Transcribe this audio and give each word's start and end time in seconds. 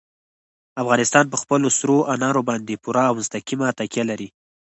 افغانستان 0.81 1.25
په 1.29 1.37
خپلو 1.41 1.67
سرو 1.77 1.97
انارو 2.13 2.41
باندې 2.49 2.81
پوره 2.83 3.03
او 3.09 3.13
مستقیمه 3.21 3.67
تکیه 3.79 4.03
لري. 4.11 4.27